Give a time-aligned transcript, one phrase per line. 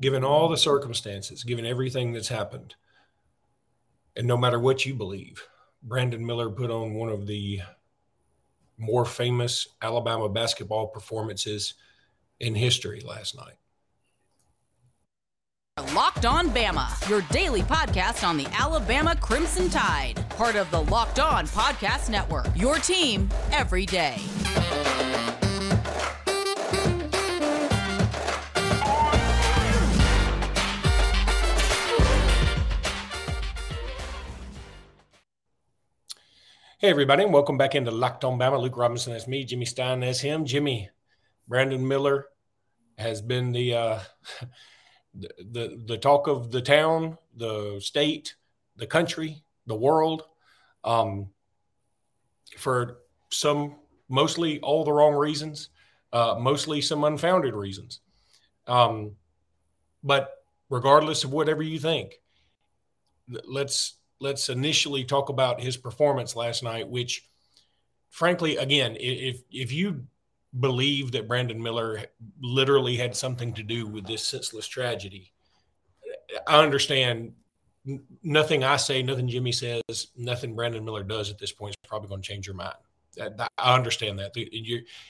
[0.00, 2.74] given all the circumstances, given everything that's happened,
[4.16, 5.46] and no matter what you believe,
[5.82, 7.60] Brandon Miller put on one of the
[8.76, 11.74] more famous Alabama basketball performances
[12.40, 13.54] in history last night.
[15.94, 21.18] Locked On Bama, your daily podcast on the Alabama Crimson Tide, part of the Locked
[21.18, 22.46] On Podcast Network.
[22.54, 24.16] Your team every day.
[36.80, 38.58] Hey, everybody, and welcome back into Locked On Bama.
[38.58, 39.44] Luke Robinson, that's me.
[39.44, 40.46] Jimmy Stein, that's him.
[40.46, 40.88] Jimmy,
[41.46, 42.28] Brandon Miller
[42.96, 43.98] has been the, uh,
[45.14, 48.34] the, the the talk of the town, the state,
[48.76, 50.22] the country, the world,
[50.82, 51.28] um,
[52.56, 53.76] for some
[54.08, 55.68] mostly all the wrong reasons,
[56.14, 58.00] uh, mostly some unfounded reasons.
[58.66, 59.16] Um,
[60.02, 60.30] but
[60.70, 62.22] regardless of whatever you think,
[63.28, 67.28] let's let's initially talk about his performance last night, which,
[68.08, 70.06] frankly, again, if if you
[70.58, 72.04] believe that Brandon Miller
[72.40, 75.32] literally had something to do with this senseless tragedy,
[76.46, 77.32] I understand
[78.22, 82.08] nothing I say, nothing Jimmy says, nothing Brandon Miller does at this point is probably
[82.08, 82.76] going to change your mind.
[83.58, 84.32] I understand that.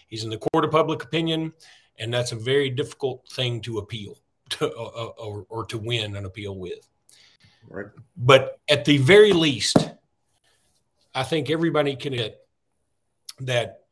[0.06, 1.52] He's in the court of public opinion,
[1.98, 4.19] and that's a very difficult thing to appeal
[4.50, 6.86] to, uh, uh, or, or to win an appeal with.
[7.70, 7.86] Right.
[8.16, 9.76] But at the very least,
[11.14, 12.36] I think everybody can admit
[13.40, 13.84] that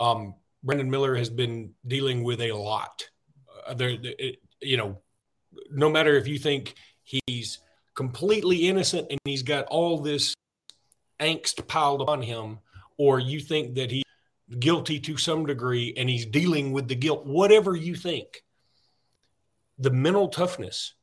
[0.00, 0.34] um,
[0.64, 3.08] Brandon Miller has been dealing with a lot.
[3.66, 4.98] Uh, there, it, you know,
[5.70, 7.58] no matter if you think he's
[7.94, 10.34] completely innocent and he's got all this
[11.20, 12.58] angst piled on him,
[12.96, 14.02] or you think that he's
[14.58, 18.42] guilty to some degree and he's dealing with the guilt, whatever you think,
[19.78, 20.94] the mental toughness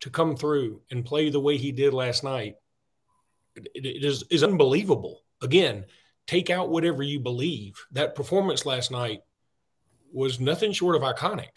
[0.00, 2.56] to come through and play the way he did last night
[3.56, 5.22] it, is, is unbelievable.
[5.42, 5.84] Again,
[6.26, 7.74] take out whatever you believe.
[7.92, 9.22] That performance last night
[10.12, 11.48] was nothing short of iconic.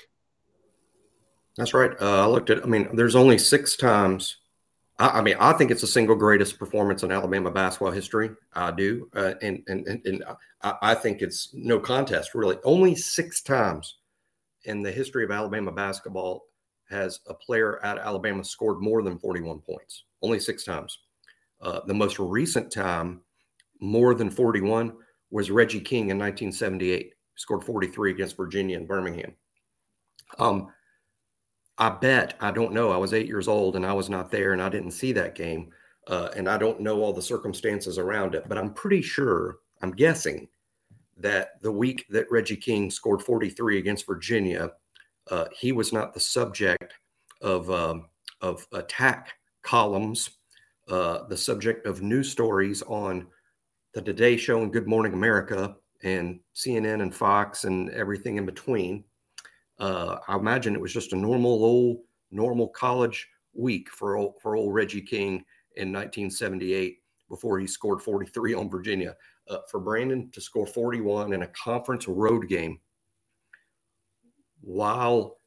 [1.57, 1.91] That's right.
[2.01, 2.63] Uh, I looked at.
[2.63, 4.37] I mean, there's only six times.
[4.97, 8.31] I, I, mean, I think it's the single greatest performance in Alabama basketball history.
[8.53, 10.23] I do, uh, and, and and and
[10.63, 12.33] I, I think it's no contest.
[12.33, 13.97] Really, only six times
[14.63, 16.45] in the history of Alabama basketball
[16.93, 20.99] has a player at Alabama scored more than 41 points, only six times.
[21.61, 23.21] Uh, the most recent time,
[23.81, 24.93] more than 41,
[25.31, 27.13] was Reggie King in 1978.
[27.35, 29.33] scored 43 against Virginia and Birmingham.
[30.37, 30.67] Um,
[31.77, 34.53] I bet, I don't know, I was eight years old and I was not there
[34.53, 35.71] and I didn't see that game.
[36.07, 39.91] Uh, and I don't know all the circumstances around it, but I'm pretty sure, I'm
[39.91, 40.47] guessing
[41.17, 44.71] that the week that Reggie King scored 43 against Virginia,
[45.31, 46.93] uh, he was not the subject
[47.41, 48.05] of um,
[48.41, 50.29] of attack columns,
[50.89, 53.27] uh, the subject of news stories on
[53.93, 59.03] the Today Show and Good Morning America and CNN and Fox and everything in between.
[59.79, 61.97] Uh, I imagine it was just a normal old
[62.31, 65.45] normal college week for old, for old Reggie King
[65.75, 66.97] in 1978
[67.29, 69.15] before he scored 43 on Virginia.
[69.49, 72.79] Uh, for Brandon to score 41 in a conference road game
[74.63, 75.37] while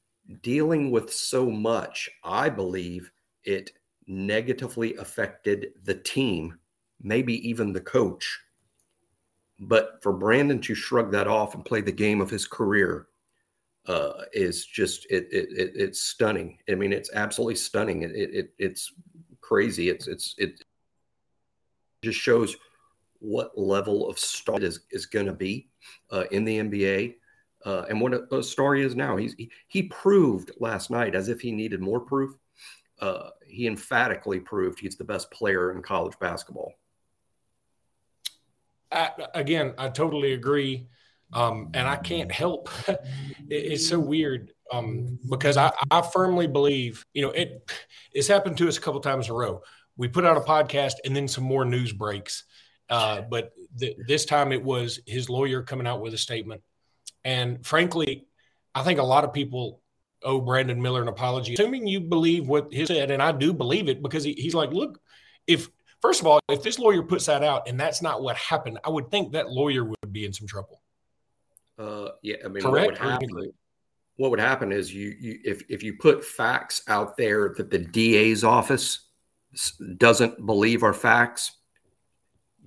[0.43, 3.11] dealing with so much, I believe
[3.45, 3.73] it
[4.07, 6.59] negatively affected the team,
[7.01, 8.41] maybe even the coach.
[9.59, 13.09] But for Brandon to shrug that off and play the game of his career
[13.87, 16.59] uh, is just it, it, it, it's stunning.
[16.69, 18.03] I mean, it's absolutely stunning.
[18.03, 18.93] It, it it's
[19.41, 19.89] crazy.
[19.89, 20.63] It's it's it
[22.03, 22.57] just shows
[23.21, 25.69] what level of star is is going to be
[26.11, 27.15] uh, in the NBA
[27.67, 29.17] uh, and what a, a story is now.
[29.17, 32.33] He's he, he, proved last night, as if he needed more proof.
[33.01, 36.73] Uh, he emphatically proved he's the best player in college basketball.
[38.93, 40.87] I, again, I totally agree,
[41.33, 42.71] um, and I can't help.
[42.89, 43.01] it,
[43.51, 47.69] it's so weird um, because I, I firmly believe, you know, it.
[48.13, 49.61] It's happened to us a couple times in a row.
[49.97, 52.45] We put out a podcast, and then some more news breaks.
[52.89, 56.63] Uh, but th- this time it was his lawyer coming out with a statement
[57.27, 58.29] and frankly,
[58.73, 59.83] I think a lot of people
[60.23, 63.11] owe Brandon Miller an apology, assuming you believe what he said.
[63.11, 65.01] And I do believe it because he, he's like, look,
[65.49, 65.69] if
[66.01, 68.91] first of all, if this lawyer puts that out and that's not what happened, I
[68.91, 70.81] would think that lawyer would be in some trouble.
[71.77, 73.01] Uh, yeah, I mean, Correct?
[73.01, 73.53] What would, happen,
[74.19, 77.79] what would happen is you, you if if you put facts out there that the
[77.79, 79.09] DA's office
[79.97, 81.57] doesn't believe are facts,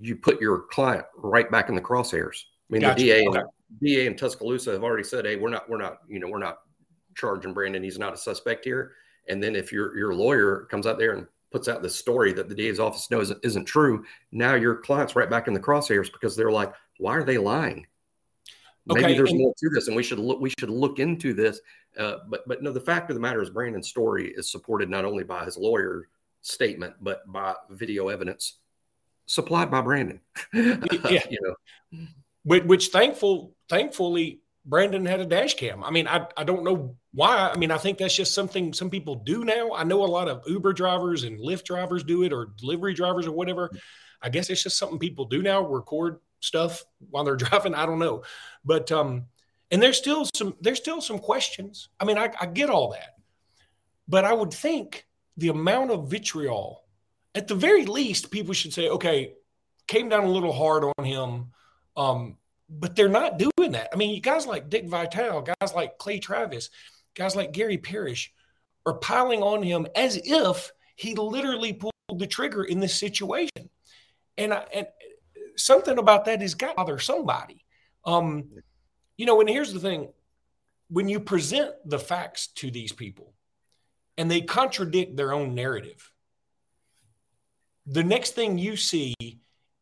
[0.02, 2.42] you put your client right back in the crosshairs.
[2.70, 3.02] I mean, gotcha.
[3.02, 3.40] the DA okay.
[3.82, 6.60] DA in Tuscaloosa have already said, "Hey, we're not, we're not, you know, we're not
[7.16, 7.84] charging Brandon.
[7.84, 8.94] He's not a suspect here."
[9.28, 12.50] And then if your your lawyer comes out there and puts out this story that
[12.50, 16.36] the DA's office knows isn't true, now your client's right back in the crosshairs because
[16.36, 17.86] they're like, why are they lying?
[18.86, 20.40] Maybe okay, there's and- more to this, and we should look.
[20.40, 21.60] We should look into this.
[21.98, 25.06] Uh, but but no, the fact of the matter is, Brandon's story is supported not
[25.06, 26.08] only by his lawyer
[26.42, 28.58] statement, but by video evidence
[29.30, 30.20] supplied by Brandon.
[30.54, 32.08] yeah, you know,
[32.50, 35.84] which, which thankful, thankfully, Brandon had a dash cam.
[35.84, 37.52] I mean, I, I don't know why.
[37.54, 39.74] I mean, I think that's just something some people do now.
[39.74, 43.28] I know a lot of Uber drivers and Lyft drivers do it or delivery drivers
[43.28, 43.70] or whatever.
[44.20, 47.76] I guess it's just something people do now, record stuff while they're driving.
[47.76, 48.24] I don't know.
[48.66, 49.26] But um,
[49.70, 51.90] and there's still some there's still some questions.
[52.00, 53.14] I mean, I, I get all that.
[54.08, 55.06] But I would think
[55.38, 56.84] the amount of vitriol,
[57.36, 59.34] at the very least, people should say, okay,
[59.86, 61.52] came down a little hard on him.
[61.96, 62.38] Um,
[62.70, 63.90] but they're not doing that.
[63.92, 66.70] I mean, guys like Dick Vitale, guys like Clay Travis,
[67.16, 68.32] guys like Gary Parrish
[68.86, 73.70] are piling on him as if he literally pulled the trigger in this situation.
[74.38, 74.88] And, I, and
[75.56, 77.66] something about that has got to bother somebody.
[78.06, 78.50] Um,
[79.18, 80.10] you know, and here's the thing
[80.90, 83.34] when you present the facts to these people
[84.18, 86.12] and they contradict their own narrative,
[87.86, 89.16] the next thing you see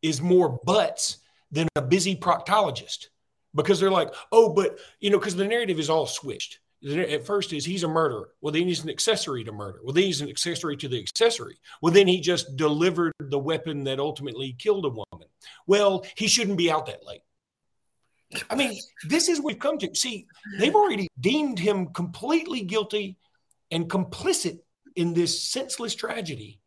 [0.01, 1.18] is more buts
[1.51, 3.07] than a busy proctologist
[3.55, 6.59] because they're like, oh, but you know, because the narrative is all switched.
[6.88, 8.29] At first, is he's a murderer.
[8.39, 9.79] Well, then he's an accessory to murder.
[9.83, 11.57] Well, then he's an accessory to the accessory.
[11.81, 15.27] Well, then he just delivered the weapon that ultimately killed a woman.
[15.65, 17.23] Well, he shouldn't be out that late.
[18.49, 19.95] I mean, this is what we've come to.
[19.95, 20.27] See,
[20.59, 23.17] they've already deemed him completely guilty
[23.71, 24.59] and complicit
[24.95, 26.59] in this senseless tragedy.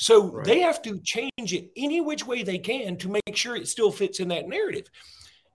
[0.00, 0.46] So right.
[0.46, 3.92] they have to change it any which way they can to make sure it still
[3.92, 4.86] fits in that narrative.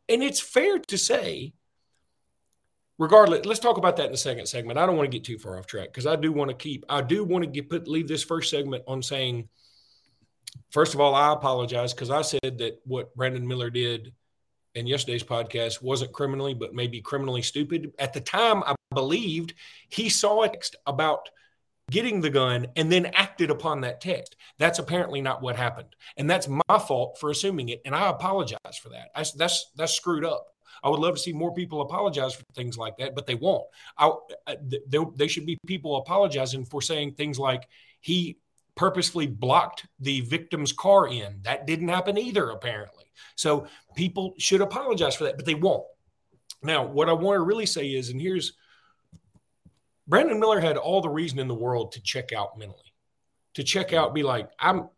[0.08, 1.54] And it's fair to say,
[3.00, 4.78] regardless, let's talk about that in the second segment.
[4.78, 6.86] I don't want to get too far off track because I do want to keep,
[6.88, 9.50] I do want to get put leave this first segment on saying,
[10.70, 14.14] first of all, I apologize because I said that what Brandon Miller did
[14.76, 17.94] in yesterday's podcast wasn't criminally, but maybe criminally stupid.
[17.98, 19.56] At the time, I believed
[19.90, 21.30] he saw it about
[21.90, 24.38] getting the gun and then acted upon that text.
[24.58, 27.82] That's apparently not what happened, and that's my fault for assuming it.
[27.86, 29.10] And I apologize for that.
[29.14, 30.48] I, that's that's screwed up.
[30.84, 33.66] I would love to see more people apologize for things like that, but they won't.
[33.98, 34.12] I,
[34.88, 37.68] there, they should be people apologizing for saying things like
[38.02, 38.38] he
[38.76, 41.40] purposefully blocked the victim's car in.
[41.44, 43.06] That didn't happen either, apparently.
[43.36, 45.86] So people should apologize for that, but they won't.
[46.62, 48.54] Now, what I want to really say is, and here's
[50.08, 52.94] Brandon Miller had all the reason in the world to check out mentally,
[53.56, 54.90] to check out, be like, I'm,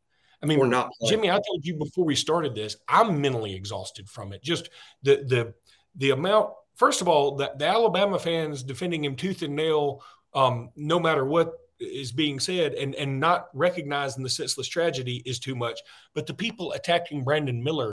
[0.42, 1.32] I mean, we're not Jimmy.
[1.32, 4.44] I told you before we started this, I'm mentally exhausted from it.
[4.44, 4.70] Just
[5.02, 5.54] the the
[5.96, 6.52] the amount.
[6.76, 10.04] First of all, the, the Alabama fans defending him tooth and nail,
[10.36, 15.40] um, no matter what is being said, and and not recognizing the senseless tragedy is
[15.40, 15.80] too much.
[16.14, 17.92] But the people attacking Brandon Miller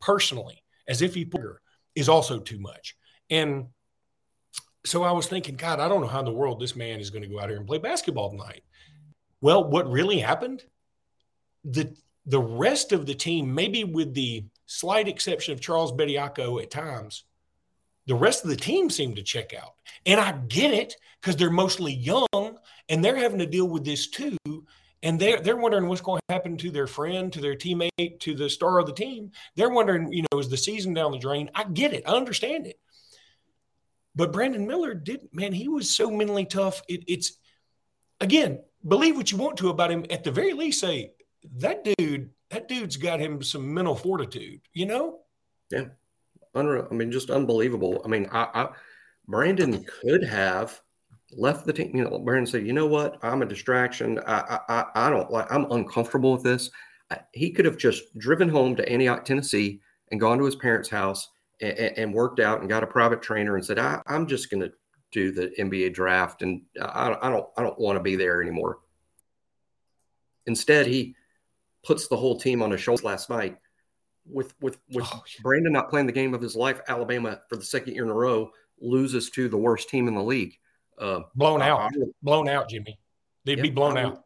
[0.00, 1.26] personally, as if he
[1.94, 2.94] is also too much.
[3.30, 3.68] And
[4.84, 7.10] so I was thinking, God, I don't know how in the world this man is
[7.10, 8.62] going to go out here and play basketball tonight.
[9.40, 10.64] Well, what really happened?
[11.64, 11.94] The
[12.26, 17.24] the rest of the team, maybe with the slight exception of Charles Bediako at times,
[18.06, 19.74] the rest of the team seemed to check out.
[20.04, 24.08] And I get it because they're mostly young and they're having to deal with this
[24.08, 24.36] too.
[25.02, 28.34] And they're they're wondering what's going to happen to their friend, to their teammate, to
[28.34, 29.30] the star of the team.
[29.54, 31.50] They're wondering, you know, is the season down the drain?
[31.54, 32.04] I get it.
[32.08, 32.78] I understand it.
[34.16, 36.82] But Brandon Miller did, man, he was so mentally tough.
[36.88, 37.32] It, it's,
[38.18, 40.04] again, believe what you want to about him.
[40.10, 41.12] At the very least, say,
[41.56, 45.20] that dude, that dude's got him some mental fortitude, you know?
[45.70, 45.86] Yeah.
[46.54, 46.88] Unreal.
[46.90, 48.00] I mean, just unbelievable.
[48.04, 48.68] I mean, I, I
[49.28, 50.80] Brandon could have
[51.32, 51.90] left the team.
[51.94, 53.18] You know, Brandon said, "You know what?
[53.22, 54.18] I'm a distraction.
[54.26, 55.52] I, I, I don't like.
[55.52, 56.70] I'm uncomfortable with this."
[57.34, 61.28] He could have just driven home to Antioch, Tennessee, and gone to his parents' house
[61.60, 64.62] and, and worked out and got a private trainer and said, I, am just going
[64.62, 64.72] to
[65.16, 68.80] do the NBA draft and I, I don't I don't want to be there anymore.
[70.44, 71.16] Instead, he
[71.82, 73.56] puts the whole team on his shoulders last night
[74.26, 76.82] with with with oh, Brandon not playing the game of his life.
[76.86, 80.22] Alabama for the second year in a row loses to the worst team in the
[80.22, 80.58] league.
[80.98, 81.90] Uh, blown out, I,
[82.22, 82.98] blown out, Jimmy.
[83.46, 84.24] They'd yeah, be blown I, out.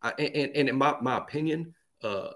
[0.00, 2.30] I, and, and in my, my opinion, uh,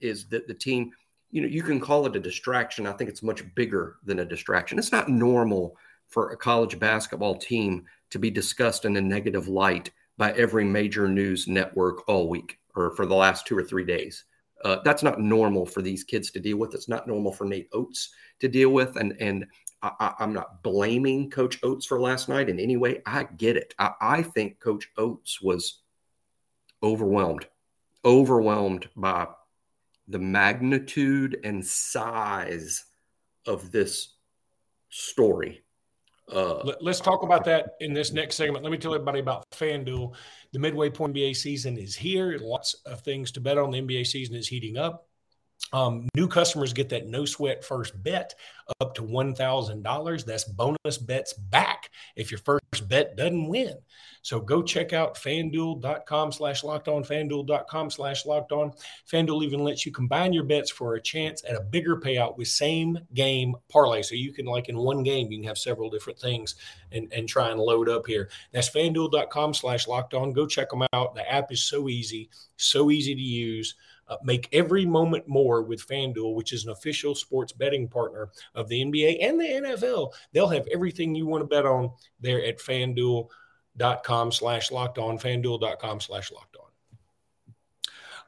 [0.00, 0.92] is that the team
[1.32, 2.86] you know, you can call it a distraction.
[2.86, 4.78] I think it's much bigger than a distraction.
[4.78, 5.76] It's not normal
[6.10, 11.08] for a college basketball team to be discussed in a negative light by every major
[11.08, 14.24] news network all week or for the last two or three days.
[14.64, 16.74] Uh, that's not normal for these kids to deal with.
[16.74, 18.96] It's not normal for Nate Oats to deal with.
[18.96, 19.46] And and
[19.82, 23.00] I, am not blaming Coach Oats for last night in any way.
[23.06, 23.74] I get it.
[23.78, 25.80] I, I think Coach Oats was
[26.82, 27.46] overwhelmed,
[28.04, 29.28] overwhelmed by
[30.08, 32.84] the magnitude and size
[33.46, 34.16] of this
[34.90, 35.62] story.
[36.32, 38.64] Uh, Let's talk about that in this next segment.
[38.64, 40.14] Let me tell everybody about FanDuel.
[40.52, 42.38] The midway point NBA season is here.
[42.40, 43.70] Lots of things to bet on.
[43.70, 45.09] The NBA season is heating up.
[45.72, 48.34] Um, new customers get that no sweat first bet
[48.80, 50.24] up to $1,000.
[50.24, 53.76] That's bonus bets back if your first bet doesn't win.
[54.22, 58.72] So go check out fanduel.com slash locked on, fanduel.com slash locked on.
[59.10, 62.48] Fanduel even lets you combine your bets for a chance at a bigger payout with
[62.48, 64.02] same game parlay.
[64.02, 66.56] So you can, like in one game, you can have several different things
[66.92, 68.28] and, and try and load up here.
[68.52, 70.32] That's fanduel.com slash locked on.
[70.32, 71.14] Go check them out.
[71.14, 73.74] The app is so easy, so easy to use.
[74.10, 78.68] Uh, make every moment more with FanDuel, which is an official sports betting partner of
[78.68, 80.12] the NBA and the NFL.
[80.32, 86.00] They'll have everything you want to bet on there at fanduel.com slash locked on, fanduel.com
[86.00, 86.64] slash locked on.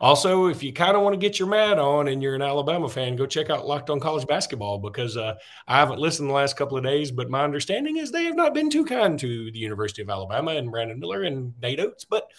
[0.00, 2.88] Also, if you kind of want to get your mad on and you're an Alabama
[2.88, 5.34] fan, go check out Locked On College Basketball because uh,
[5.66, 8.54] I haven't listened the last couple of days, but my understanding is they have not
[8.54, 12.04] been too kind to the University of Alabama and Brandon Miller and Nate Oats.
[12.04, 12.30] But,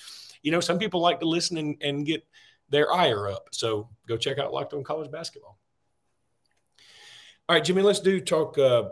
[0.42, 2.26] you know, some people like to listen and, and get–
[2.70, 3.50] their ire up.
[3.52, 5.58] So go check out Locked On College Basketball.
[7.48, 8.58] All right, Jimmy, let's do talk.
[8.58, 8.90] Uh,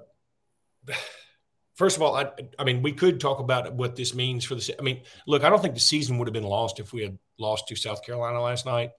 [1.76, 4.76] first of all, I, I mean, we could talk about what this means for the.
[4.78, 7.18] I mean, look, I don't think the season would have been lost if we had
[7.40, 8.92] lost to South Carolina last night.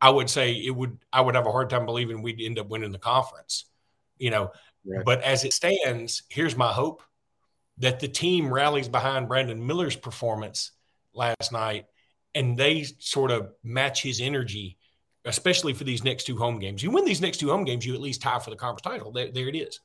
[0.00, 0.98] I would say it would.
[1.12, 3.66] I would have a hard time believing we'd end up winning the conference.
[4.18, 4.52] You know,
[4.86, 5.04] right.
[5.04, 7.02] but as it stands, here's my hope
[7.78, 10.72] that the team rallies behind Brandon Miller's performance
[11.14, 11.86] last night
[12.34, 14.78] and they sort of match his energy,
[15.24, 16.82] especially for these next two home games.
[16.82, 19.12] You win these next two home games, you at least tie for the conference title.
[19.12, 19.80] There, there it is.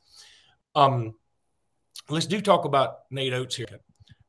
[0.76, 1.16] Um,
[2.10, 3.68] let's do talk about Nate Oats here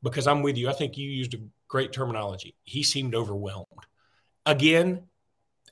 [0.02, 0.68] because I'm with you.
[0.68, 2.56] I think you used a great terminology.
[2.64, 3.66] He seemed overwhelmed.
[4.46, 5.04] Again,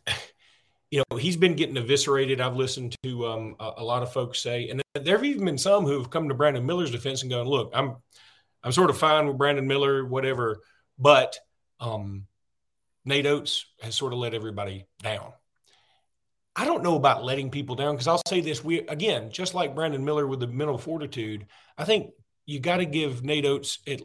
[0.90, 2.40] you know, he's been getting eviscerated.
[2.40, 5.58] I've listened to um, a, a, lot of folks say, and there have even been
[5.58, 7.96] some who have come to Brandon Miller's defense and gone, "Look, I'm,
[8.62, 10.60] I'm sort of fine with Brandon Miller, whatever,
[10.98, 11.36] but
[11.80, 12.26] um,
[13.06, 15.32] Nate Oats has sort of let everybody down.
[16.54, 19.74] I don't know about letting people down because I'll say this: we again, just like
[19.74, 21.46] Brandon Miller with the mental fortitude,
[21.78, 22.10] I think
[22.44, 23.78] you got to give Nate Oats.
[23.86, 24.02] It,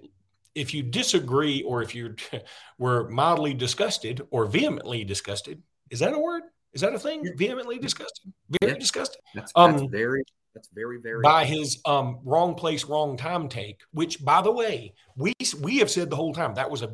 [0.54, 2.16] if you disagree, or if you
[2.78, 6.44] were mildly disgusted or vehemently disgusted, is that a word?
[6.74, 7.28] Is that a thing?
[7.38, 8.32] Vehemently disgusted,
[8.62, 8.80] very yeah.
[8.80, 9.22] disgusted.
[9.34, 13.82] That's, that's um, very that's very very by his um, wrong place, wrong time take.
[13.94, 16.94] Which, by the way, we we have said the whole time that was a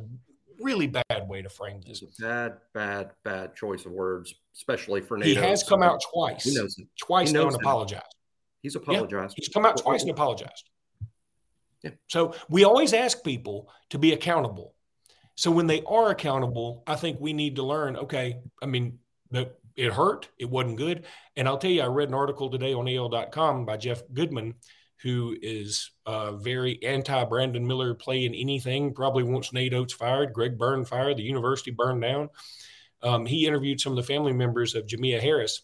[0.60, 2.02] really bad way to frame this.
[2.20, 5.28] Bad, bad, bad choice of words, especially for Nate.
[5.28, 6.44] He has come out twice.
[6.44, 6.88] He knows it.
[7.00, 8.16] Twice he knows and apologized.
[8.62, 9.34] He's apologized.
[9.34, 10.70] Yeah, he's come out twice and apologized.
[11.84, 11.92] Yeah.
[12.08, 14.74] So we always ask people to be accountable.
[15.36, 17.96] So when they are accountable, I think we need to learn.
[17.96, 19.00] Okay, I mean,
[19.30, 20.28] the, it hurt.
[20.40, 21.06] It wasn't good.
[21.36, 24.56] And I'll tell you, I read an article today on AL.com by Jeff Goodman
[25.04, 30.58] who is uh, very anti Brandon Miller playing anything, probably wants Nate Oats fired, Greg
[30.58, 32.30] Byrne fired, the university burned down.
[33.04, 35.62] Um, he interviewed some of the family members of Jamea Harris.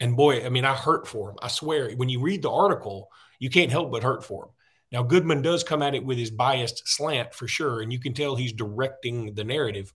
[0.00, 1.36] And boy, I mean, I hurt for him.
[1.40, 4.50] I swear, when you read the article, you can't help but hurt for him.
[4.92, 8.12] Now, Goodman does come at it with his biased slant for sure, and you can
[8.12, 9.92] tell he's directing the narrative.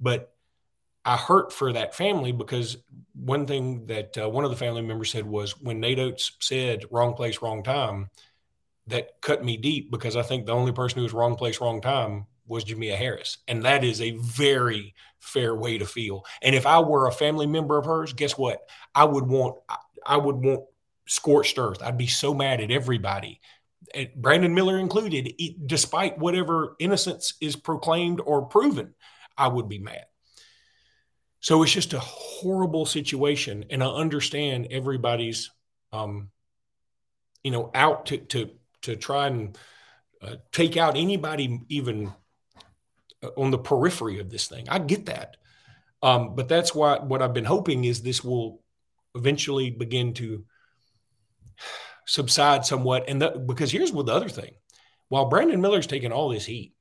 [0.00, 0.32] But
[1.06, 2.76] I hurt for that family because
[3.14, 6.84] one thing that uh, one of the family members said was when Nate Oats said
[6.90, 8.10] wrong place, wrong time,
[8.88, 11.80] that cut me deep because I think the only person who was wrong place, wrong
[11.80, 13.38] time was Jamea Harris.
[13.48, 16.24] And that is a very fair way to feel.
[16.42, 18.68] And if I were a family member of hers, guess what?
[18.94, 19.56] I would want,
[20.04, 20.64] I would want
[21.06, 21.82] scorched earth.
[21.82, 23.40] I'd be so mad at everybody,
[24.16, 25.34] Brandon Miller included,
[25.66, 28.94] despite whatever innocence is proclaimed or proven,
[29.38, 30.04] I would be mad.
[31.46, 35.52] So it's just a horrible situation, and I understand everybody's,
[35.92, 36.30] um,
[37.44, 38.50] you know, out to to
[38.82, 39.56] to try and
[40.20, 42.12] uh, take out anybody even
[43.22, 44.68] uh, on the periphery of this thing.
[44.68, 45.36] I get that,
[46.02, 48.60] um, but that's why what I've been hoping is this will
[49.14, 50.44] eventually begin to
[52.06, 53.04] subside somewhat.
[53.06, 54.54] And the, because here's what the other thing:
[55.10, 56.74] while Brandon Miller's taking all this heat,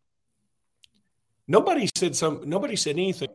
[1.48, 2.50] nobody said some.
[2.50, 3.29] Nobody said anything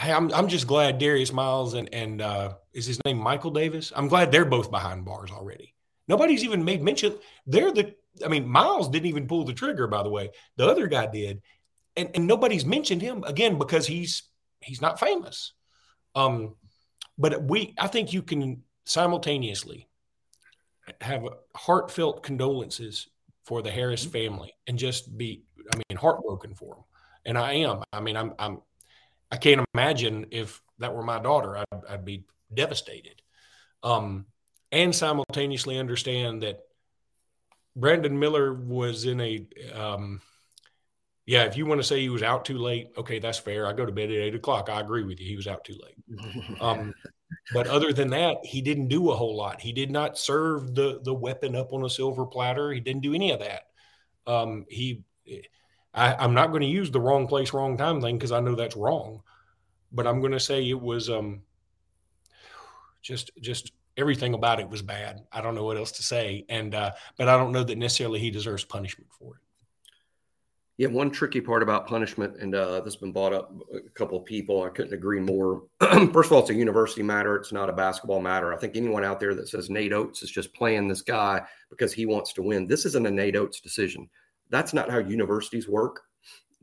[0.00, 3.92] Hey, I'm I'm just glad Darius Miles and and uh, is his name Michael Davis.
[3.94, 5.74] I'm glad they're both behind bars already.
[6.06, 7.18] Nobody's even made mention.
[7.46, 7.94] They're the.
[8.24, 9.86] I mean, Miles didn't even pull the trigger.
[9.86, 11.42] By the way, the other guy did,
[11.96, 14.22] and and nobody's mentioned him again because he's
[14.60, 15.52] he's not famous.
[16.14, 16.54] Um,
[17.18, 19.88] but we, I think you can simultaneously
[21.00, 23.08] have heartfelt condolences
[23.44, 24.12] for the Harris mm-hmm.
[24.12, 26.84] family and just be, I mean, heartbroken for them.
[27.24, 27.82] And I am.
[27.92, 28.62] I mean, I'm, I'm,
[29.30, 33.20] I can't imagine if that were my daughter, I'd, I'd be devastated.
[33.82, 34.26] Um,
[34.72, 36.60] and simultaneously understand that
[37.76, 40.20] Brandon Miller was in a, um,
[41.26, 43.66] yeah, if you want to say he was out too late, okay, that's fair.
[43.66, 44.68] I go to bed at eight o'clock.
[44.70, 45.26] I agree with you.
[45.26, 46.58] He was out too late.
[46.60, 46.94] Um,
[47.52, 49.60] but other than that, he didn't do a whole lot.
[49.60, 52.72] He did not serve the the weapon up on a silver platter.
[52.72, 53.64] He didn't do any of that.
[54.26, 55.02] Um, he,
[55.98, 58.54] I, am not going to use the wrong place, wrong time thing because I know
[58.54, 59.22] that's wrong.
[59.90, 61.42] But I'm going to say it was um,
[63.02, 65.24] just just everything about it was bad.
[65.32, 68.20] I don't know what else to say, and uh, but I don't know that necessarily
[68.20, 69.40] he deserves punishment for it.
[70.78, 74.16] Yeah, one tricky part about punishment, and uh, this has been brought up a couple
[74.16, 74.62] of people.
[74.62, 75.64] I couldn't agree more.
[75.80, 77.34] First of all, it's a university matter.
[77.34, 78.54] It's not a basketball matter.
[78.54, 81.92] I think anyone out there that says Nate Oats is just playing this guy because
[81.92, 84.08] he wants to win, this isn't a Nate Oats decision.
[84.50, 86.00] That's not how universities work.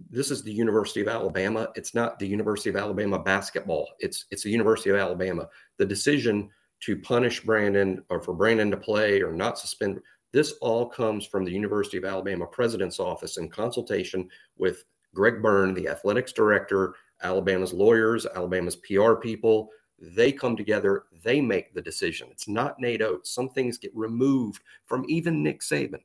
[0.09, 1.69] This is the University of Alabama.
[1.75, 3.87] It's not the University of Alabama basketball.
[3.99, 5.47] It's it's the University of Alabama.
[5.77, 6.49] The decision
[6.81, 10.01] to punish Brandon or for Brandon to play or not suspend
[10.35, 14.27] this all comes from the University of Alabama President's Office in consultation
[14.57, 19.69] with Greg Byrne, the athletics director, Alabama's lawyers, Alabama's PR people.
[19.97, 22.27] They come together, they make the decision.
[22.31, 23.31] It's not Nate Oats.
[23.31, 26.01] Some things get removed from even Nick Saban.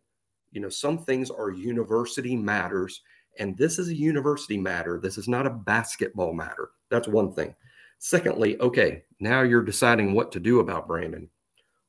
[0.53, 3.03] You know, some things are university matters,
[3.39, 4.99] and this is a university matter.
[5.01, 6.71] This is not a basketball matter.
[6.91, 7.55] That's one thing.
[7.99, 11.29] Secondly, okay, now you're deciding what to do about Brandon.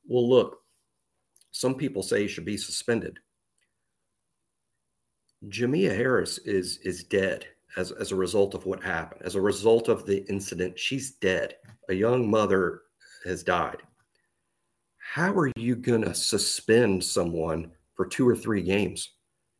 [0.06, 0.58] Well, look,
[1.50, 3.18] some people say he should be suspended.
[5.48, 9.22] Jamea Harris is is dead as, as a result of what happened.
[9.24, 11.54] As a result of the incident, she's dead.
[11.88, 12.82] A young mother
[13.24, 13.78] has died.
[14.98, 19.14] How are you going to suspend someone for two or three games?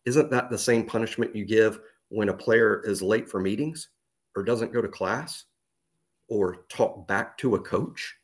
[0.04, 3.88] Isn't that the same punishment you give when a player is late for meetings
[4.34, 5.44] or doesn't go to class
[6.28, 8.16] or talk back to a coach?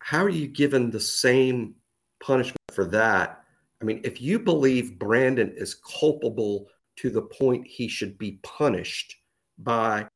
[0.00, 1.74] How are you given the same
[2.20, 3.44] punishment for that.
[3.80, 9.16] I mean, if you believe Brandon is culpable to the point he should be punished
[9.58, 10.06] by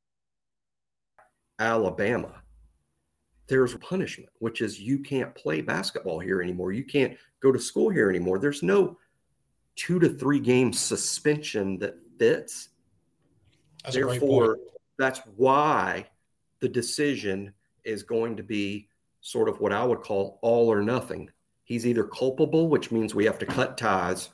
[1.58, 2.42] Alabama,
[3.46, 6.72] there's punishment, which is you can't play basketball here anymore.
[6.72, 8.38] You can't go to school here anymore.
[8.38, 8.98] There's no
[9.76, 12.68] two to three game suspension that fits.
[13.84, 14.58] That's Therefore,
[14.98, 16.06] that's why
[16.60, 17.52] the decision
[17.84, 18.88] is going to be
[19.20, 21.30] sort of what I would call all or nothing
[21.72, 24.28] he's either culpable, which means we have to cut ties,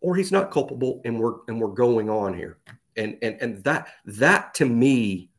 [0.00, 2.58] or he's not culpable and we're and we're going on here.
[2.96, 5.30] And and and that that to me,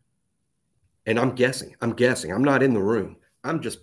[1.06, 3.18] and I'm guessing, I'm guessing, I'm not in the room.
[3.44, 3.80] I'm just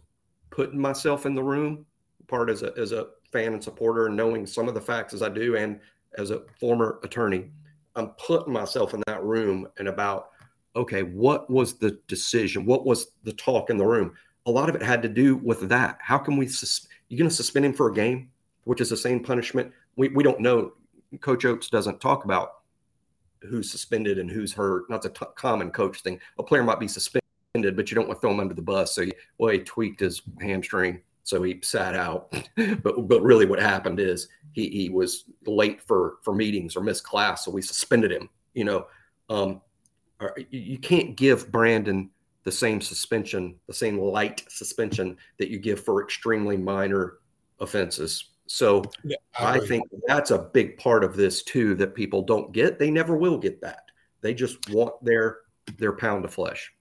[0.50, 1.86] putting myself in the room,
[2.26, 5.22] part as a as a fan and supporter and knowing some of the facts as
[5.22, 5.80] I do and
[6.18, 7.50] as a former attorney.
[7.94, 10.30] I'm putting myself in that room and about
[10.76, 12.66] okay, what was the decision?
[12.66, 14.12] What was the talk in the room?
[14.44, 15.98] A lot of it had to do with that.
[16.00, 18.30] How can we sus- you're going to suspend him for a game,
[18.64, 19.72] which is the same punishment.
[19.96, 20.72] We, we don't know.
[21.20, 22.50] Coach Oats doesn't talk about
[23.42, 24.84] who's suspended and who's hurt.
[24.88, 26.20] That's a t- common coach thing.
[26.38, 27.22] A player might be suspended,
[27.54, 28.94] but you don't want to throw him under the bus.
[28.94, 32.32] So, he, well, he tweaked his hamstring, so he sat out.
[32.82, 37.02] but but really, what happened is he he was late for for meetings or missed
[37.02, 38.30] class, so we suspended him.
[38.54, 38.86] You know,
[39.28, 39.60] um,
[40.50, 42.10] you can't give Brandon
[42.44, 47.14] the same suspension, the same light suspension that you give for extremely minor
[47.58, 48.30] offenses.
[48.46, 52.52] So yeah, I, I think that's a big part of this too that people don't
[52.52, 52.78] get.
[52.78, 53.90] They never will get that.
[54.20, 55.38] They just want their
[55.78, 56.72] their pound of flesh.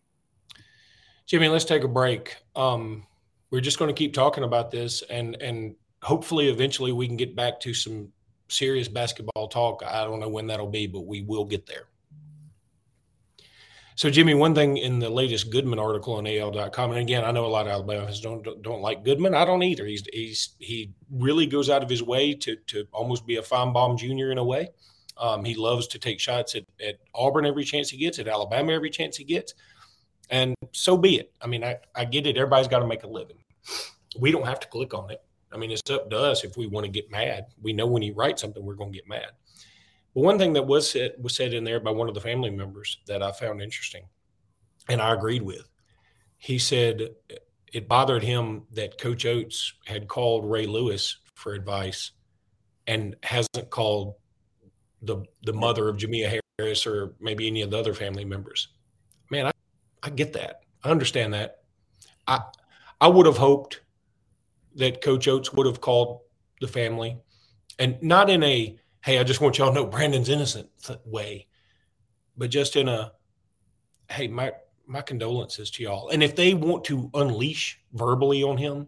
[1.26, 2.36] Jimmy, let's take a break.
[2.56, 3.08] Um,
[3.52, 7.36] we're just going to keep talking about this, and and hopefully, eventually, we can get
[7.36, 8.12] back to some
[8.48, 9.84] serious basketball talk.
[9.86, 11.88] I don't know when that'll be, but we will get there.
[13.98, 17.46] So, Jimmy, one thing in the latest Goodman article on AL.com, and again, I know
[17.46, 19.34] a lot of Alabamans don't, don't don't like Goodman.
[19.34, 19.86] I don't either.
[19.86, 23.98] He's he's he really goes out of his way to to almost be a Finebaum
[23.98, 24.32] Jr.
[24.32, 24.70] in a way.
[25.18, 28.74] Um, he loves to take shots at, at Auburn every chance he gets, at Alabama
[28.74, 29.54] every chance he gets,
[30.30, 31.32] and so be it.
[31.42, 32.38] I mean, I, I get it.
[32.38, 33.38] Everybody's got to make a living.
[34.20, 35.22] We don't have to click on it.
[35.52, 37.46] I mean, it's up to us if we want to get mad.
[37.62, 39.32] We know when he writes something, we're going to get mad.
[40.14, 42.50] But one thing that was said was said in there by one of the family
[42.50, 44.04] members that I found interesting,
[44.90, 45.70] and I agreed with.
[46.38, 47.10] He said
[47.74, 52.12] it bothered him that Coach Oats had called Ray Lewis for advice
[52.88, 54.16] and hasn't called
[55.02, 58.70] the the mother of Jamea Harris or maybe any of the other family members.
[60.06, 60.62] I get that.
[60.84, 61.64] I understand that.
[62.28, 62.42] I
[63.02, 63.82] I would have hoped
[64.76, 66.22] that Coach Oats would have called
[66.62, 67.18] the family,
[67.80, 70.70] and not in a hey, I just want y'all to know Brandon's innocent
[71.06, 71.48] way,
[72.38, 73.14] but just in a
[74.10, 74.54] hey, my
[74.86, 76.10] my condolences to y'all.
[76.10, 78.86] And if they want to unleash verbally on him,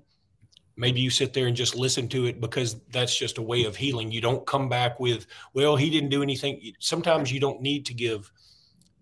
[0.76, 3.76] maybe you sit there and just listen to it because that's just a way of
[3.76, 4.12] healing.
[4.12, 5.26] You don't come back with,
[5.56, 6.62] well, he didn't do anything.
[6.80, 8.32] Sometimes you don't need to give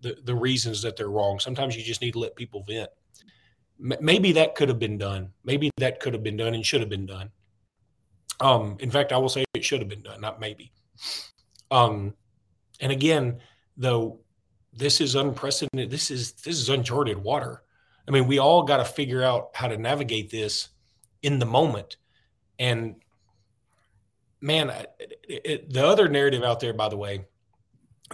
[0.06, 1.40] the, the reasons that they're wrong.
[1.40, 2.88] Sometimes you just need to let people vent.
[3.78, 5.32] maybe that could have been done.
[5.44, 7.30] Maybe that could have been done and should have been done.
[8.40, 10.70] Um, in fact, I will say it should have been done, not maybe.
[11.70, 12.14] Um,
[12.80, 13.40] and again,
[13.76, 14.20] though,
[14.72, 15.90] this is unprecedented.
[15.90, 17.62] This is this is uncharted water.
[18.06, 20.68] I mean, we all got to figure out how to navigate this
[21.22, 21.96] in the moment.
[22.58, 22.96] And
[24.40, 27.24] man, it, it, the other narrative out there, by the way,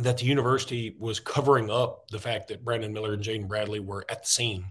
[0.00, 4.05] that the university was covering up the fact that Brandon Miller and Jaden Bradley were
[4.09, 4.64] at the scene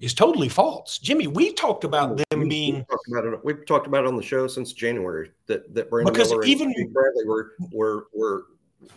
[0.00, 0.98] is totally false.
[0.98, 2.74] Jimmy, we talked about them we, being.
[2.74, 5.90] We've talked about, it, we've talked about it on the show since January that that
[5.90, 8.44] Brandon because Miller even and Bradley were were were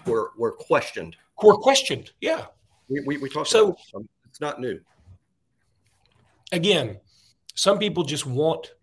[0.06, 1.16] were were questioned.
[1.42, 2.46] Were questioned, yeah.
[2.90, 3.48] We we, we talked.
[3.48, 4.80] So um, it's not new.
[6.52, 6.98] Again,
[7.56, 8.74] some people just want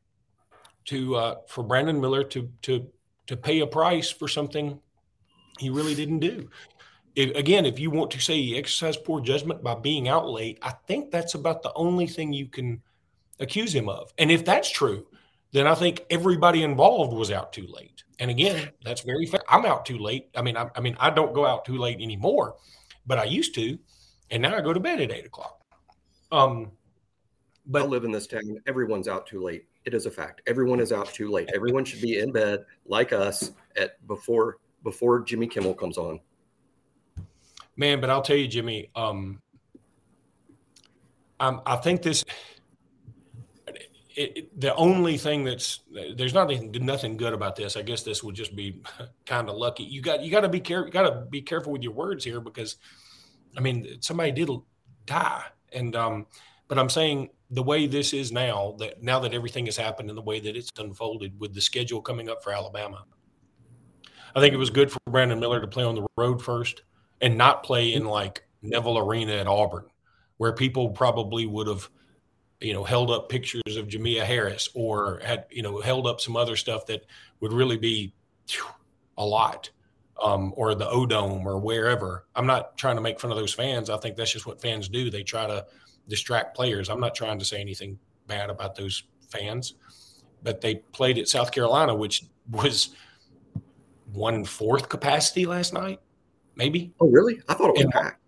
[0.86, 2.86] to uh, for Brandon Miller to to
[3.26, 4.80] to pay a price for something
[5.58, 6.48] he really didn't do.
[7.14, 10.58] If, again, if you want to say he exercised poor judgment by being out late,
[10.62, 12.82] I think that's about the only thing you can
[13.40, 14.12] accuse him of.
[14.18, 15.06] And if that's true,
[15.52, 18.04] then I think everybody involved was out too late.
[18.18, 19.40] And again, that's very fair.
[19.48, 20.28] I'm out too late.
[20.34, 22.56] I mean, I, I mean, I don't go out too late anymore,
[23.06, 23.78] but I used to,
[24.30, 25.62] and now I go to bed at eight o'clock.
[26.32, 26.72] Um,
[27.66, 28.60] but I live in this town.
[28.66, 29.66] Everyone's out too late.
[29.84, 30.42] It is a fact.
[30.46, 31.48] Everyone is out too late.
[31.54, 36.20] Everyone should be in bed like us at before before Jimmy Kimmel comes on.
[37.76, 38.88] Man, but I'll tell you, Jimmy.
[38.94, 39.42] Um,
[41.40, 42.24] I think this.
[44.14, 45.80] It, it, the only thing that's
[46.14, 47.76] there's nothing nothing good about this.
[47.76, 48.80] I guess this would just be
[49.26, 49.82] kind of lucky.
[49.82, 50.90] You got you got to be careful.
[50.90, 52.76] Got to be careful with your words here because,
[53.56, 54.48] I mean, somebody did
[55.04, 56.26] die, and um,
[56.68, 60.16] but I'm saying the way this is now that now that everything has happened and
[60.16, 63.04] the way that it's unfolded with the schedule coming up for Alabama,
[64.36, 66.82] I think it was good for Brandon Miller to play on the road first
[67.22, 69.86] and not play in like Neville Arena at Auburn,
[70.36, 71.88] where people probably would have,
[72.60, 76.36] you know, held up pictures of Jamea Harris or had, you know, held up some
[76.36, 77.06] other stuff that
[77.40, 78.12] would really be
[79.16, 79.70] a lot.
[80.22, 82.24] Um, or the O Dome or wherever.
[82.34, 83.90] I'm not trying to make fun of those fans.
[83.90, 85.10] I think that's just what fans do.
[85.10, 85.66] They try to
[86.08, 86.88] distract players.
[86.88, 89.74] I'm not trying to say anything bad about those fans,
[90.42, 92.96] but they played at South Carolina, which was
[94.16, 96.00] one fourth capacity last night,
[96.56, 96.92] maybe.
[97.00, 97.40] Oh, really?
[97.48, 98.20] I thought it was and packed.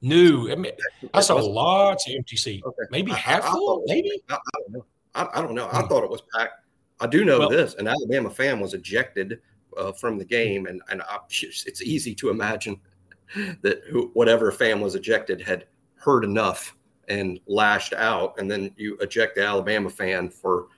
[0.00, 0.50] New.
[0.50, 0.72] I, mean,
[1.14, 2.64] I saw lots of empty seats.
[2.64, 2.82] Okay.
[2.90, 3.82] Maybe I, half full.
[3.86, 4.22] Maybe.
[4.28, 4.84] I, I, don't know.
[5.14, 5.68] I, I don't know.
[5.72, 5.88] I hmm.
[5.88, 6.60] thought it was packed.
[7.00, 9.40] I do know well, this: an Alabama fan was ejected
[9.76, 12.80] uh, from the game, and and it's easy to imagine
[13.62, 13.80] that
[14.12, 16.76] whatever fan was ejected had heard enough
[17.08, 20.68] and lashed out, and then you eject the Alabama fan for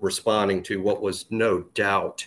[0.00, 2.26] responding to what was no doubt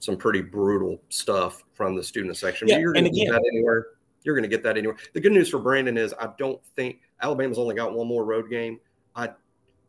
[0.00, 2.66] some pretty brutal stuff from the student section.
[2.66, 3.86] Yeah, you're going to get that anywhere.
[4.24, 4.96] You're going to get that anywhere.
[5.12, 8.50] The good news for Brandon is I don't think Alabama's only got one more road
[8.50, 8.80] game.
[9.14, 9.30] I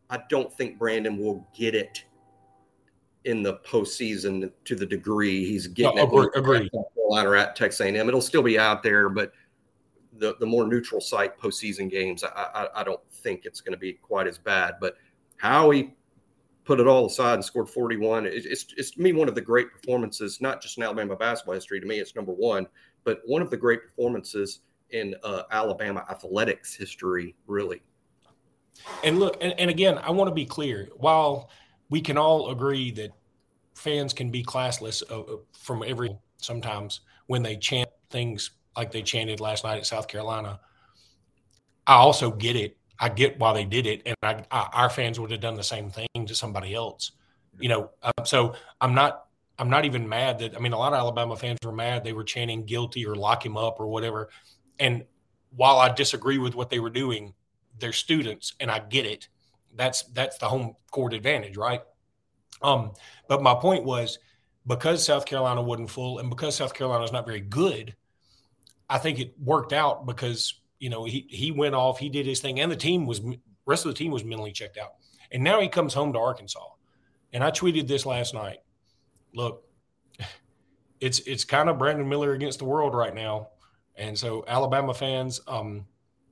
[0.09, 2.03] I don't think Brandon will get it
[3.23, 6.31] in the postseason to the degree he's getting no, it.
[6.35, 6.69] Agree.
[6.95, 8.07] Carolina or at Texas A&M.
[8.07, 9.31] It'll still be out there, but
[10.17, 13.79] the, the more neutral site postseason games, I, I, I don't think it's going to
[13.79, 14.75] be quite as bad.
[14.81, 14.95] But
[15.37, 15.93] how he
[16.63, 19.41] put it all aside and scored 41, it, it's, it's to me one of the
[19.41, 21.79] great performances, not just in Alabama basketball history.
[21.79, 22.67] To me, it's number one,
[23.03, 24.59] but one of the great performances
[24.91, 27.81] in uh, Alabama athletics history, really.
[29.03, 30.89] And look, and, and again, I want to be clear.
[30.95, 31.49] While
[31.89, 33.11] we can all agree that
[33.75, 39.01] fans can be classless uh, uh from every sometimes when they chant things like they
[39.01, 40.59] chanted last night at South Carolina.
[41.87, 42.77] I also get it.
[43.01, 45.63] I get why they did it, and I, I, our fans would have done the
[45.63, 47.11] same thing to somebody else.
[47.59, 49.25] You know, uh, so I'm not.
[49.57, 50.55] I'm not even mad that.
[50.55, 53.45] I mean, a lot of Alabama fans were mad they were chanting guilty or lock
[53.45, 54.29] him up or whatever.
[54.79, 55.05] And
[55.55, 57.33] while I disagree with what they were doing,
[57.79, 59.27] they're students, and I get it.
[59.75, 61.81] That's that's the home court advantage, right?
[62.61, 62.91] Um,
[63.27, 64.19] but my point was
[64.67, 67.95] because South Carolina wasn't full, and because South Carolina is not very good,
[68.87, 72.39] I think it worked out because you know he he went off, he did his
[72.41, 73.21] thing, and the team was
[73.65, 74.95] rest of the team was mentally checked out.
[75.31, 76.65] And now he comes home to Arkansas,
[77.31, 78.57] and I tweeted this last night.
[79.33, 79.63] Look,
[80.99, 83.49] it's it's kind of Brandon Miller against the world right now,
[83.95, 85.85] and so Alabama fans, um,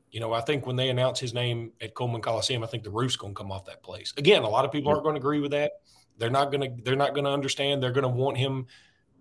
[0.09, 2.89] you know, I think when they announce his name at Coleman Coliseum, I think the
[2.89, 4.15] roof's going to come off that place.
[4.17, 5.73] Again, a lot of people aren't going to agree with that.
[6.17, 7.83] They're not gonna they're not gonna understand.
[7.83, 8.65] They're gonna want him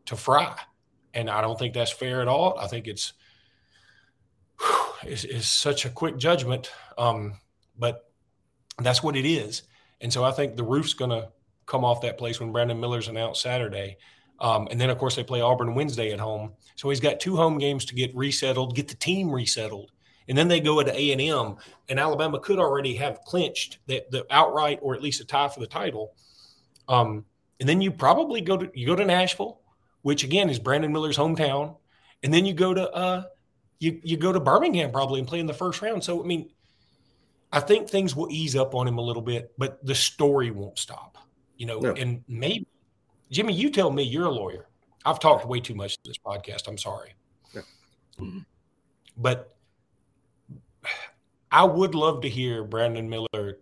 [0.07, 0.59] to fry,
[1.13, 2.59] and I don't think that's fair at all.
[2.59, 3.13] I think it's
[5.07, 7.35] is, is such a quick judgment, um,
[7.79, 8.11] but
[8.79, 9.63] that's what it is.
[10.01, 11.29] And so I think the roof's going to
[11.67, 13.97] come off that place when Brandon Miller's announced Saturday.
[14.41, 16.53] Um, and then, of course, they play Auburn Wednesday at home.
[16.77, 19.91] So he's got two home games to get resettled, get the team resettled.
[20.29, 21.57] And then they go into A&M,
[21.89, 25.61] and Alabama could already have clinched the, the outright or at least a tie for
[25.61, 26.13] the title.
[26.87, 27.25] Um,
[27.61, 29.61] and then you probably go to you go to Nashville,
[30.03, 31.77] which again is Brandon Miller's hometown,
[32.23, 33.23] and then you go to uh,
[33.79, 36.03] you you go to Birmingham probably and play in the first round.
[36.03, 36.51] So I mean,
[37.53, 40.79] I think things will ease up on him a little bit, but the story won't
[40.79, 41.19] stop.
[41.57, 41.93] You know, no.
[41.93, 42.67] and maybe
[43.31, 44.69] Jimmy, you tell me you're a lawyer.
[45.05, 46.69] I've talked way too much to this podcast.
[46.69, 47.15] I'm sorry.
[47.55, 47.63] Yeah.
[49.17, 49.57] But
[51.51, 53.59] I would love to hear Brandon Miller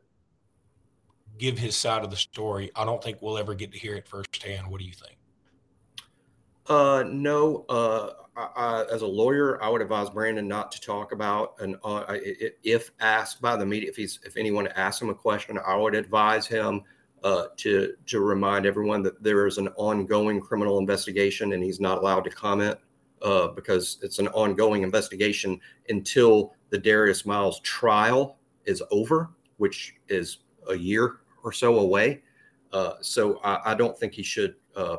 [1.38, 2.70] give his side of the story.
[2.74, 4.68] I don't think we'll ever get to hear it firsthand.
[4.68, 5.18] What do you think?
[6.66, 7.64] Uh, no.
[7.68, 12.04] Uh, I, as a lawyer, I would advise Brandon not to talk about and uh,
[12.62, 15.94] if asked by the media, if he's if anyone asks him a question, I would
[15.94, 16.82] advise him
[17.24, 21.98] uh, to to remind everyone that there is an ongoing criminal investigation and he's not
[21.98, 22.78] allowed to comment
[23.22, 30.38] uh, because it's an ongoing investigation until the Darius Miles trial is over, which is
[30.68, 32.22] a year or so away.
[32.72, 34.96] Uh, so I, I, don't think he should uh,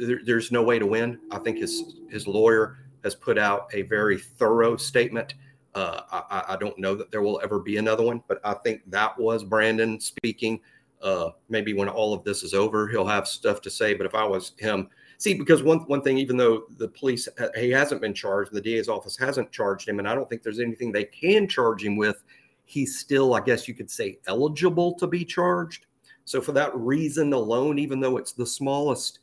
[0.00, 1.18] there, there's no way to win.
[1.30, 5.34] I think his his lawyer has put out a very thorough statement.
[5.74, 8.82] Uh, I, I, don't know that there will ever be another one, but I think
[8.90, 10.60] that was Brandon speaking.
[11.00, 13.94] Uh, maybe when all of this is over, he'll have stuff to say.
[13.94, 17.70] But if I was him, see, because one one thing, even though the police he
[17.70, 20.90] hasn't been charged, the DA's office hasn't charged him, and I don't think there's anything
[20.90, 22.22] they can charge him with.
[22.64, 25.86] He's still, I guess you could say, eligible to be charged.
[26.24, 29.20] So for that reason alone, even though it's the smallest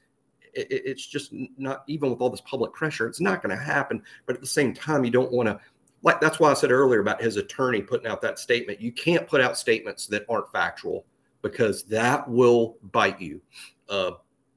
[0.57, 4.01] it, it's just not even with all this public pressure it's not going to happen
[4.25, 5.59] but at the same time you don't want to
[6.03, 9.27] like that's why i said earlier about his attorney putting out that statement you can't
[9.27, 11.05] put out statements that aren't factual
[11.41, 13.41] because that will bite you.
[13.89, 14.11] Uh,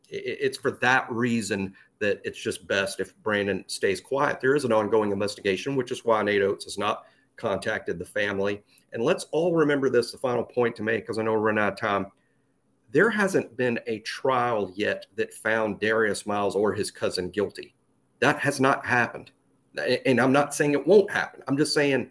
[0.09, 4.41] it, it's for that reason that it's just best if brandon stays quiet.
[4.41, 7.05] There is an ongoing investigation which is why nate Oats has not
[7.37, 8.63] contacted the family.
[8.93, 11.63] And let's all remember this the final point to make because i know we're running
[11.63, 12.07] out of time
[12.93, 17.75] there hasn't been a trial yet that found Darius Miles or his cousin guilty.
[18.19, 19.31] That has not happened.
[20.05, 21.43] And I'm not saying it won't happen.
[21.47, 22.11] I'm just saying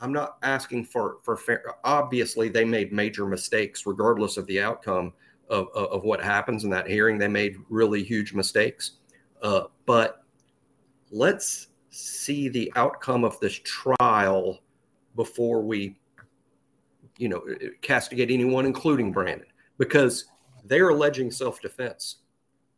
[0.00, 1.64] I'm not asking for for fair.
[1.84, 5.12] Obviously, they made major mistakes, regardless of the outcome
[5.48, 7.16] of, of, of what happens in that hearing.
[7.16, 8.92] They made really huge mistakes.
[9.42, 10.24] Uh, but
[11.10, 14.60] let's see the outcome of this trial
[15.16, 15.96] before we,
[17.16, 17.42] you know,
[17.80, 19.46] castigate anyone, including Brandon
[19.78, 20.26] because
[20.64, 22.16] they're alleging self defense.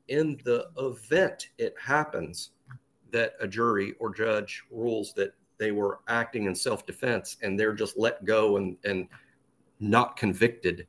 [0.08, 2.50] In the event it happens
[3.10, 7.72] that a jury or judge rules that they were acting in self defense and they're
[7.72, 9.08] just let go and, and
[9.80, 10.86] not convicted,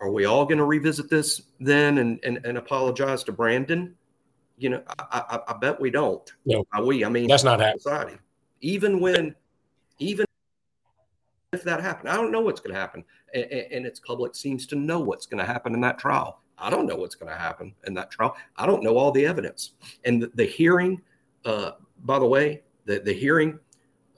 [0.00, 3.94] are we all going to revisit this then and, and, and apologize to Brandon?
[4.56, 6.32] You know, I, I, I bet we don't.
[6.46, 7.04] No, are we.
[7.04, 7.80] I mean, that's not happening.
[7.80, 8.16] Society.
[8.60, 9.34] Even when,
[9.98, 10.26] even
[11.52, 12.10] if that happened.
[12.10, 13.04] I don't know what's going to happen.
[13.34, 16.40] And, and its public seems to know what's going to happen in that trial.
[16.58, 18.36] I don't know what's going to happen in that trial.
[18.56, 19.72] I don't know all the evidence.
[20.04, 21.00] And the, the hearing,
[21.44, 21.72] uh,
[22.04, 23.58] by the way, the, the hearing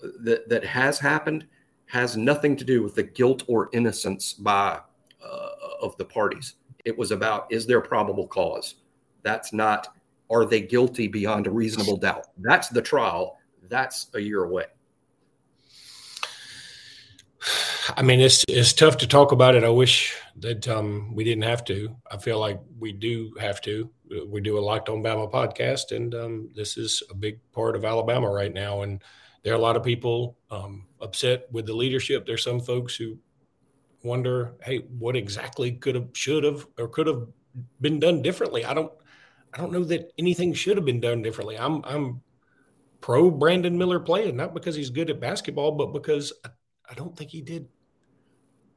[0.03, 1.47] uh, that, that has happened
[1.87, 4.81] has nothing to do with the guilt or innocence by
[5.25, 5.49] uh,
[5.83, 6.55] of the parties.
[6.85, 8.77] It was about is there probable cause?
[9.23, 9.88] That's not
[10.31, 12.29] are they guilty beyond a reasonable doubt?
[12.38, 13.38] That's the trial.
[13.69, 14.66] That's a year away.
[17.96, 19.64] I mean, it's it's tough to talk about it.
[19.64, 21.96] I wish that um, we didn't have to.
[22.11, 23.90] I feel like we do have to.
[24.26, 27.85] We do a Locked On Bama podcast, and um, this is a big part of
[27.85, 28.83] Alabama right now.
[28.83, 29.03] And
[29.42, 32.26] there are a lot of people um, upset with the leadership.
[32.26, 33.18] There's some folks who
[34.03, 37.26] wonder, hey, what exactly could have, should have, or could have
[37.81, 38.64] been done differently.
[38.64, 38.92] I don't,
[39.55, 41.59] I don't know that anything should have been done differently.
[41.59, 42.22] I'm, I'm
[43.00, 46.50] pro Brandon Miller playing, not because he's good at basketball, but because I,
[46.90, 47.68] I don't think he did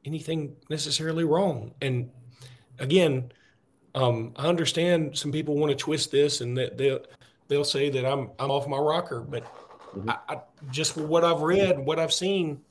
[0.05, 1.73] anything necessarily wrong.
[1.81, 2.09] And
[2.79, 3.31] again,
[3.95, 6.99] um, I understand some people want to twist this and that they'll
[7.47, 9.43] they'll say that I'm I'm off my rocker, but
[9.95, 10.09] mm-hmm.
[10.09, 12.61] I, I, just what I've read, what I've seen,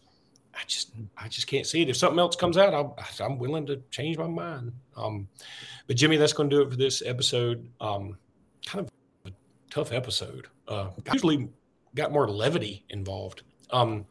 [0.54, 1.88] I just I just can't see it.
[1.88, 4.72] If something else comes out, i am willing to change my mind.
[4.96, 5.28] Um,
[5.86, 7.68] but Jimmy, that's going to do it for this episode.
[7.80, 8.16] Um,
[8.66, 9.34] kind of a
[9.70, 10.46] tough episode.
[10.68, 11.48] Uh, usually
[11.94, 13.42] got more levity involved.
[13.70, 14.06] Um,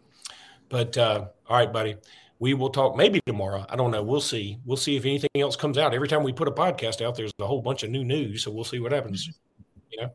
[0.71, 1.97] but uh, all right, buddy
[2.41, 3.63] we will talk maybe tomorrow.
[3.69, 4.01] I don't know.
[4.01, 4.57] We'll see.
[4.65, 5.93] We'll see if anything else comes out.
[5.93, 8.43] Every time we put a podcast out, there's a whole bunch of new news.
[8.43, 9.29] So we'll see what happens.
[9.91, 10.12] You know,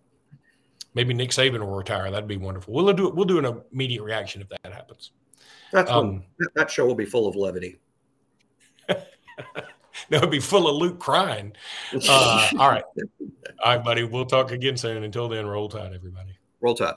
[0.92, 2.11] maybe Nick Saban will retire.
[2.11, 2.75] That'd be wonderful.
[2.75, 5.12] We'll do we'll do an immediate reaction if that happens.
[5.71, 6.25] That's um,
[6.57, 7.79] that show will be full of levity.
[8.88, 9.07] that
[10.11, 11.53] would be full of Luke crying.
[12.09, 12.85] Uh, all right.
[13.64, 14.05] All right, buddy.
[14.05, 15.03] We'll talk again soon.
[15.03, 16.37] Until then, roll tide, everybody.
[16.61, 16.95] Roll tide.